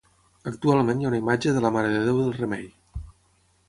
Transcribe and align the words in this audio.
Actualment 0.51 1.03
hi 1.03 1.07
ha 1.07 1.11
una 1.11 1.21
imatge 1.25 1.55
de 1.59 1.63
la 1.67 1.73
Marededéu 1.79 2.19
del 2.25 2.37
Remei. 2.43 2.69